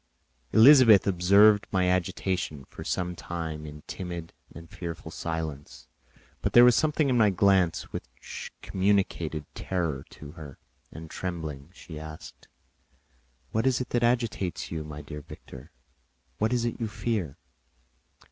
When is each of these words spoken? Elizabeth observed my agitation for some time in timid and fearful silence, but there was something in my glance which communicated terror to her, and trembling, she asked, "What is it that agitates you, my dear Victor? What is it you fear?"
Elizabeth 0.51 1.05
observed 1.05 1.67
my 1.71 1.87
agitation 1.87 2.65
for 2.65 2.83
some 2.83 3.15
time 3.15 3.67
in 3.67 3.83
timid 3.85 4.33
and 4.51 4.67
fearful 4.71 5.11
silence, 5.11 5.87
but 6.41 6.53
there 6.53 6.63
was 6.65 6.75
something 6.75 7.07
in 7.07 7.15
my 7.19 7.29
glance 7.29 7.83
which 7.93 8.51
communicated 8.63 9.45
terror 9.53 10.03
to 10.09 10.31
her, 10.31 10.57
and 10.91 11.11
trembling, 11.11 11.69
she 11.71 11.99
asked, 11.99 12.47
"What 13.51 13.67
is 13.67 13.79
it 13.79 13.89
that 13.89 14.01
agitates 14.01 14.71
you, 14.71 14.83
my 14.83 15.01
dear 15.03 15.21
Victor? 15.21 15.69
What 16.39 16.51
is 16.51 16.65
it 16.65 16.79
you 16.79 16.87
fear?" 16.87 17.37